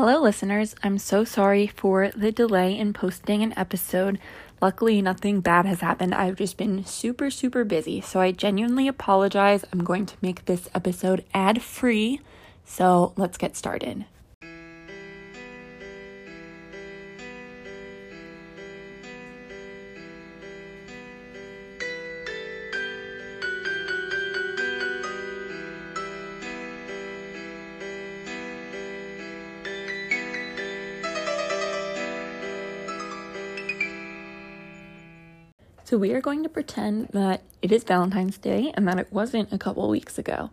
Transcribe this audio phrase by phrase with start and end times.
[0.00, 0.74] Hello, listeners.
[0.82, 4.18] I'm so sorry for the delay in posting an episode.
[4.62, 6.14] Luckily, nothing bad has happened.
[6.14, 8.00] I've just been super, super busy.
[8.00, 9.62] So I genuinely apologize.
[9.70, 12.22] I'm going to make this episode ad free.
[12.64, 14.06] So let's get started.
[35.90, 39.52] So, we are going to pretend that it is Valentine's Day and that it wasn't
[39.52, 40.50] a couple weeks ago.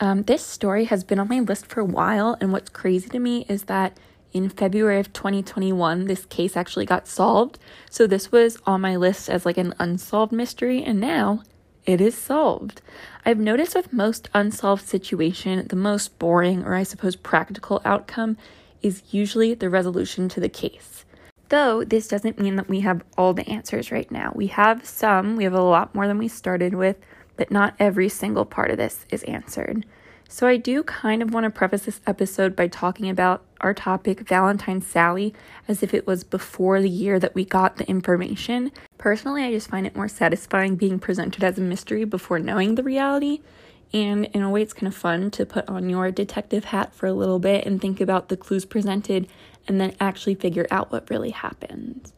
[0.00, 3.20] Um, this story has been on my list for a while, and what's crazy to
[3.20, 3.96] me is that
[4.32, 7.60] in February of 2021, this case actually got solved.
[7.88, 11.44] So, this was on my list as like an unsolved mystery, and now
[11.86, 12.82] it is solved.
[13.24, 18.36] I've noticed with most unsolved situation, the most boring or I suppose practical outcome
[18.82, 21.04] is usually the resolution to the case.
[21.48, 24.32] Though this doesn't mean that we have all the answers right now.
[24.34, 26.96] We have some, we have a lot more than we started with,
[27.36, 29.84] but not every single part of this is answered.
[30.28, 34.20] So I do kind of want to preface this episode by talking about our topic,
[34.26, 35.34] Valentine Sally,
[35.68, 38.72] as if it was before the year that we got the information.
[38.96, 42.82] Personally, I just find it more satisfying being presented as a mystery before knowing the
[42.82, 43.42] reality.
[43.92, 47.06] And in a way, it's kind of fun to put on your detective hat for
[47.06, 49.28] a little bit and think about the clues presented
[49.68, 52.12] and then actually figure out what really happened.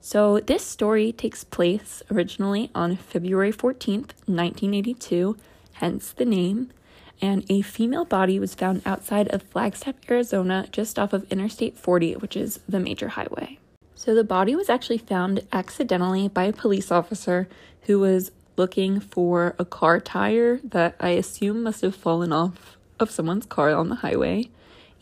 [0.00, 5.36] So, this story takes place originally on February 14th, 1982,
[5.72, 6.70] hence the name,
[7.20, 12.14] and a female body was found outside of Flagstaff, Arizona, just off of Interstate 40,
[12.16, 13.58] which is the major highway.
[13.96, 17.48] So, the body was actually found accidentally by a police officer
[17.82, 23.10] who was looking for a car tire that I assume must have fallen off of
[23.10, 24.48] someone's car on the highway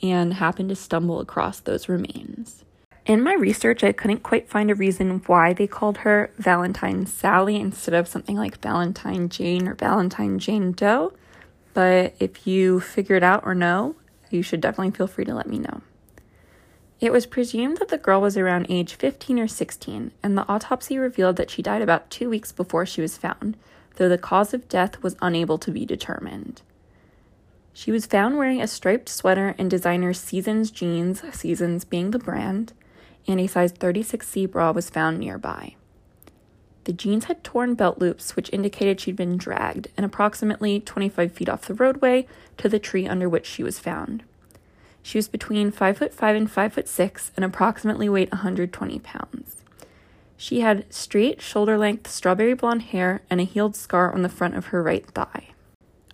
[0.03, 2.65] and happened to stumble across those remains.
[3.07, 7.57] In my research, I couldn't quite find a reason why they called her Valentine Sally
[7.57, 11.13] instead of something like Valentine Jane or Valentine Jane Doe,
[11.75, 13.95] but if you figure it out or know,
[14.31, 15.83] you should definitely feel free to let me know.
[17.05, 20.97] It was presumed that the girl was around age 15 or 16, and the autopsy
[20.97, 23.59] revealed that she died about two weeks before she was found,
[23.97, 26.63] though the cause of death was unable to be determined.
[27.75, 32.73] She was found wearing a striped sweater and designer Seasons jeans, Seasons being the brand,
[33.29, 35.75] and a size 36C bra was found nearby.
[36.85, 41.51] The jeans had torn belt loops, which indicated she'd been dragged, and approximately 25 feet
[41.51, 42.27] off the roadway
[42.57, 44.25] to the tree under which she was found.
[45.05, 49.63] She was between 5 foot 5 and 5 foot 6 and approximately weighed 120 pounds.
[50.39, 54.57] She had straight, shoulder length, strawberry blonde hair and a healed scar on the front
[54.57, 55.51] of her right thigh.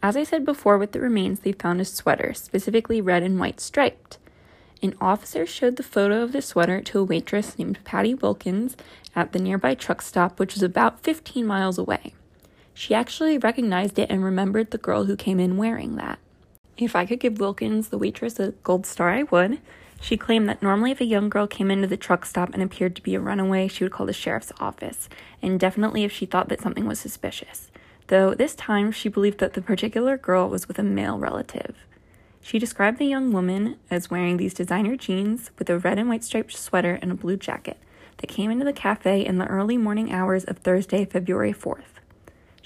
[0.02, 3.60] As I said before, with the remains, they found a sweater, specifically red and white
[3.60, 4.18] striped.
[4.82, 8.76] An officer showed the photo of the sweater to a waitress named Patty Wilkins
[9.14, 12.14] at the nearby truck stop, which was about 15 miles away.
[12.74, 16.18] She actually recognized it and remembered the girl who came in wearing that.
[16.80, 19.60] If I could give Wilkins, the waitress, a gold star, I would.
[20.00, 22.96] She claimed that normally, if a young girl came into the truck stop and appeared
[22.96, 25.08] to be a runaway, she would call the sheriff's office,
[25.42, 27.70] and definitely if she thought that something was suspicious
[28.10, 31.76] though this time she believed that the particular girl was with a male relative.
[32.42, 36.24] She described the young woman as wearing these designer jeans with a red and white
[36.24, 37.78] striped sweater and a blue jacket
[38.18, 41.99] that came into the cafe in the early morning hours of Thursday, February 4th.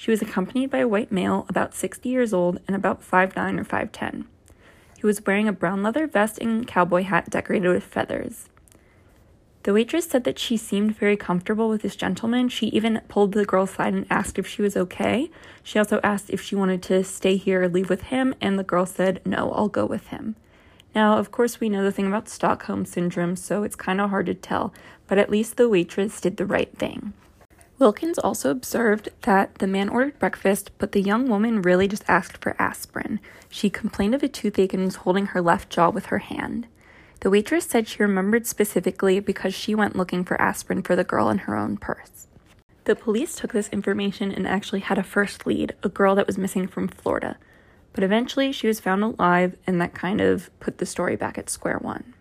[0.05, 3.65] She was accompanied by a white male about 60 years old and about 5'9 or
[3.65, 4.27] 5'10.
[4.99, 8.51] He was wearing a brown leather vest and cowboy hat decorated with feathers.
[9.63, 12.51] The waitress said that she seemed very comfortable with this gentleman.
[12.51, 15.31] She even pulled the girl aside and asked if she was okay.
[15.63, 18.63] She also asked if she wanted to stay here or leave with him, and the
[18.63, 20.37] girl said, No, I'll go with him.
[20.95, 24.27] Now, of course, we know the thing about Stockholm Syndrome, so it's kind of hard
[24.27, 24.75] to tell,
[25.07, 27.15] but at least the waitress did the right thing.
[27.85, 32.39] Wilkins also observed that the man ordered breakfast, but the young woman really just asked
[32.39, 33.21] for aspirin.
[33.51, 36.67] She complained of a toothache and was holding her left jaw with her hand.
[37.21, 41.29] The waitress said she remembered specifically because she went looking for aspirin for the girl
[41.29, 42.27] in her own purse.
[42.85, 46.39] The police took this information and actually had a first lead, a girl that was
[46.39, 47.37] missing from Florida.
[47.93, 51.51] But eventually she was found alive, and that kind of put the story back at
[51.51, 52.15] square one.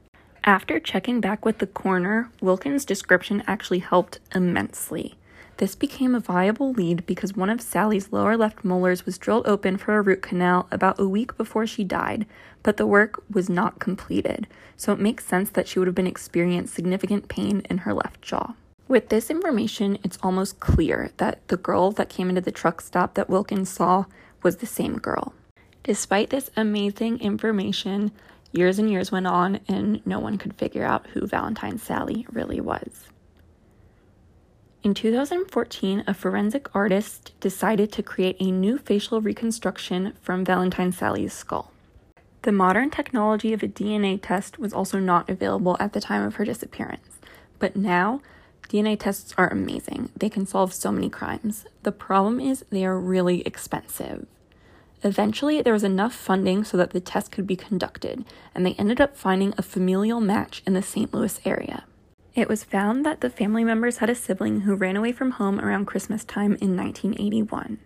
[0.44, 5.16] After checking back with the coroner, Wilkins' description actually helped immensely.
[5.58, 9.78] This became a viable lead because one of Sally's lower left molars was drilled open
[9.78, 12.26] for a root canal about a week before she died,
[12.64, 16.08] but the work was not completed, so it makes sense that she would have been
[16.08, 18.54] experiencing significant pain in her left jaw.
[18.88, 23.14] With this information, it's almost clear that the girl that came into the truck stop
[23.14, 24.06] that Wilkins saw
[24.42, 25.34] was the same girl.
[25.84, 28.12] Despite this amazing information,
[28.56, 32.62] Years and years went on, and no one could figure out who Valentine Sally really
[32.62, 33.10] was.
[34.84, 41.32] In 2014, a forensic artist decided to create a new facial reconstruction from Valentine Sally's
[41.32, 41.72] skull.
[42.42, 46.36] The modern technology of a DNA test was also not available at the time of
[46.36, 47.18] her disappearance,
[47.60, 48.20] but now
[48.68, 50.10] DNA tests are amazing.
[50.18, 51.64] They can solve so many crimes.
[51.84, 54.26] The problem is they are really expensive.
[55.02, 59.00] Eventually, there was enough funding so that the test could be conducted, and they ended
[59.00, 61.14] up finding a familial match in the St.
[61.14, 61.86] Louis area.
[62.36, 65.60] It was found that the family members had a sibling who ran away from home
[65.60, 67.78] around Christmas time in 1981.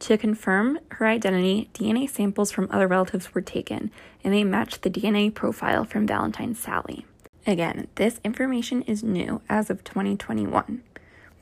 [0.00, 3.92] To confirm her identity, DNA samples from other relatives were taken,
[4.24, 7.06] and they matched the DNA profile from Valentine Sally.
[7.46, 10.82] Again, this information is new as of 2021.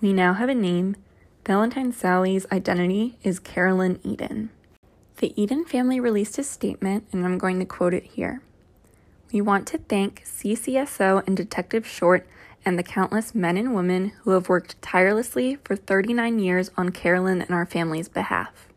[0.03, 0.97] We now have a name.
[1.47, 4.51] Valentine Sally's identity is Carolyn Eaton.
[5.19, 8.43] The Eaton family released a statement, and I'm going to quote it here.
[9.33, 12.27] We want to thank CCSO and Detective Short
[12.65, 17.43] and the countless men and women who have worked tirelessly for 39 years on Carolyn
[17.43, 18.69] and our family's behalf.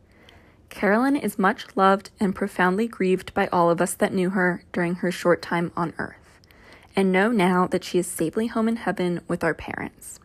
[0.69, 4.95] Carolyn is much loved and profoundly grieved by all of us that knew her during
[4.95, 6.39] her short time on earth,
[6.95, 10.19] and know now that she is safely home in heaven with our parents.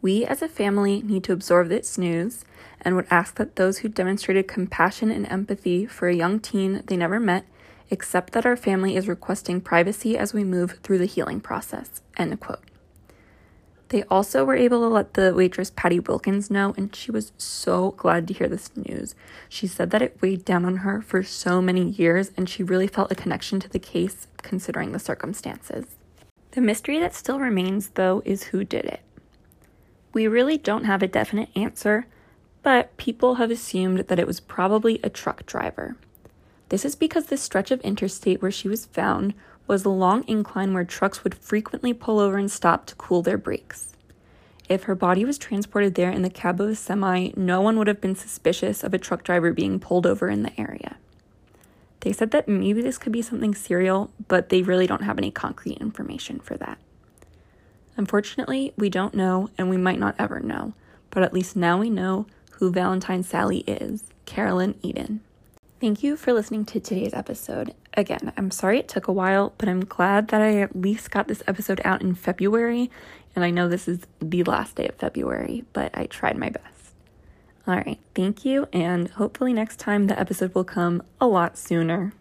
[0.00, 2.44] We as a family need to absorb this news
[2.80, 6.96] and would ask that those who demonstrated compassion and empathy for a young teen they
[6.96, 7.44] never met
[7.90, 12.02] accept that our family is requesting privacy as we move through the healing process.
[12.16, 12.64] End quote.
[13.90, 17.92] They also were able to let the waitress Patty Wilkins know, and she was so
[17.92, 19.14] glad to hear this news.
[19.48, 22.86] She said that it weighed down on her for so many years, and she really
[22.86, 25.86] felt a connection to the case considering the circumstances.
[26.50, 29.00] The mystery that still remains, though, is who did it.
[30.12, 32.06] We really don't have a definite answer,
[32.62, 35.96] but people have assumed that it was probably a truck driver.
[36.68, 39.34] This is because the stretch of interstate where she was found
[39.66, 43.38] was a long incline where trucks would frequently pull over and stop to cool their
[43.38, 43.92] brakes.
[44.68, 47.86] If her body was transported there in the cab of a semi, no one would
[47.86, 50.96] have been suspicious of a truck driver being pulled over in the area.
[52.00, 55.30] They said that maybe this could be something serial, but they really don't have any
[55.30, 56.78] concrete information for that.
[57.96, 60.74] Unfortunately, we don't know, and we might not ever know,
[61.10, 65.20] but at least now we know who Valentine Sally is Carolyn Eaton.
[65.80, 67.72] Thank you for listening to today's episode.
[67.94, 71.28] Again, I'm sorry it took a while, but I'm glad that I at least got
[71.28, 72.90] this episode out in February.
[73.36, 76.94] And I know this is the last day of February, but I tried my best.
[77.64, 82.12] All right, thank you, and hopefully next time the episode will come a lot sooner.